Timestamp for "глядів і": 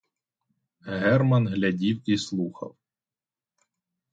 1.47-2.17